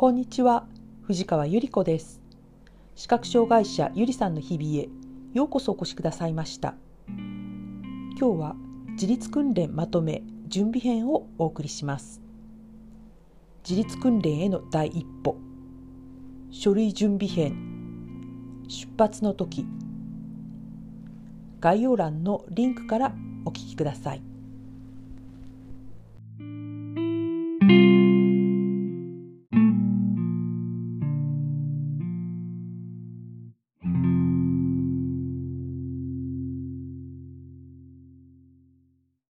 [0.00, 0.64] こんにちは。
[1.02, 2.22] 藤川ゆり子です。
[2.94, 4.88] 視覚障害者ゆりさんの日々へ
[5.34, 6.74] ようこそお越しくださいました。
[7.06, 8.56] 今日は
[8.92, 12.22] 自立訓練まとめ準備編をお送りします。
[13.62, 15.36] 自立訓練への第一歩。
[16.50, 18.64] 書類準備編。
[18.68, 19.66] 出発の時。
[21.60, 23.12] 概要欄のリンクから
[23.44, 24.29] お聞きください。